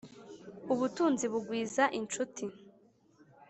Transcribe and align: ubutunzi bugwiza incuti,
ubutunzi 0.73 1.25
bugwiza 1.33 1.83
incuti, 1.99 2.45